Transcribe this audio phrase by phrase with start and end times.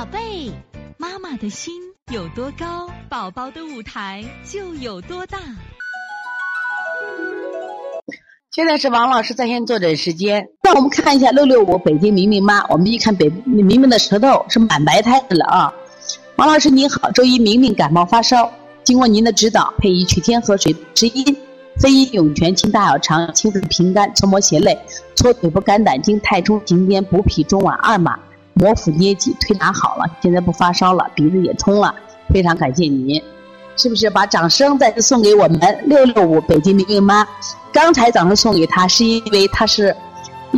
[0.00, 0.50] 宝贝，
[0.96, 1.74] 妈妈的心
[2.10, 5.36] 有多高，宝宝的舞台就有多大。
[8.50, 15.70] 现在是王老师在线坐诊时间，那我们看一下六六五北京明明妈，我们一看北明明的舌头是满白苔的了啊。
[16.36, 18.50] 王老师您好，周一明明感冒发烧，
[18.82, 21.36] 经过您的指导，配以取天河水滋阴，
[21.78, 24.78] 飞阴涌泉清大小肠，清肺平肝，搓摩胁肋，
[25.14, 28.18] 搓腿部肝胆经，太冲行间，补脾中脘二马，
[28.60, 31.94] 摩腹捏脊，推拿好了，现在不发烧了，鼻子也通了，
[32.28, 33.20] 非常感谢您。
[33.76, 37.26] 是不是把掌声再次送给我们六六五北京明明妈？
[37.72, 39.96] 刚才掌声送给她，是因为她是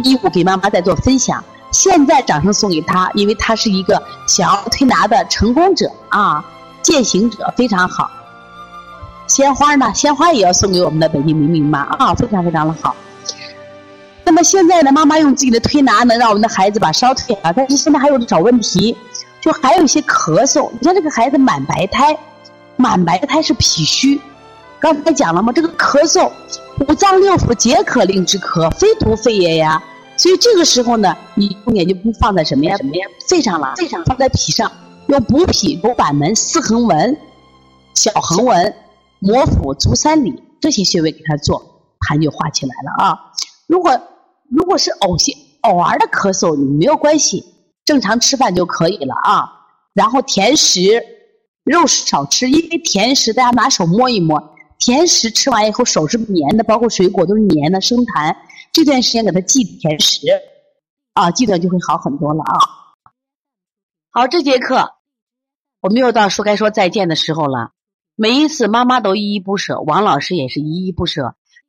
[0.03, 1.43] 义务给妈妈在做分享。
[1.71, 6.45] 现在掌声送给她，因为她是一个小儿推拿的成功者啊，
[6.83, 8.11] 践行者，非常好。
[9.29, 9.93] 鲜花呢？
[9.95, 12.97] 鲜花也要送给我们的北京明明妈啊，非常非常的好。
[14.43, 18.97] 现在呢，妈妈用自己的推拿能让我们的孩子把烧退了，但是现在还有小问题，
[19.41, 20.71] 就还有一些咳嗽。
[20.73, 22.17] 你看这个孩子满白胎。
[22.77, 24.19] 满白胎是脾虚，
[24.81, 25.53] 刚才讲了吗？
[25.53, 26.33] 这个咳嗽，
[26.81, 29.81] 五脏六腑皆可令之咳，非独肺也呀。
[30.17, 32.77] 所以这个时候呢，你重点就不放在什么呀？
[32.79, 33.07] 什么呀？
[33.29, 34.73] 肺上了，肺上放在脾上，
[35.09, 37.17] 用补脾、补板门、四横纹、
[37.95, 38.75] 小横纹、
[39.19, 41.63] 摩腹、足三里这些穴位给他做，
[42.09, 43.19] 痰就化起来了啊。
[43.67, 44.01] 如果
[44.51, 47.45] 如果是偶些偶尔的咳嗽，你没有关系，
[47.85, 49.49] 正常吃饭就可以了啊。
[49.95, 51.05] 然后甜食。
[51.65, 58.37] 肉食少吃，因为甜食大家拿手摸一摸，甜食吃完以后手是黏的，包括水果都是黏的，生痰。
[58.73, 60.27] 这段时间给他忌甜食，
[61.15, 62.59] 啊，记得就会好很多了啊。
[64.11, 64.95] 好，这节课
[65.81, 67.71] 我们又到说该说再见的时候了。
[68.17, 71.37] 每一次妈妈都依依不舍，王老师也是依依不舍，